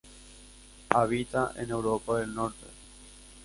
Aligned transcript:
Habita 0.89 1.53
en 1.57 1.69
Europa 1.69 2.17
del 2.19 2.33
Norte. 2.33 2.65